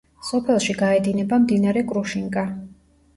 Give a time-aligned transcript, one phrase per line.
[0.27, 2.47] სოფელში გაედინება მდინარე კრუშინკა.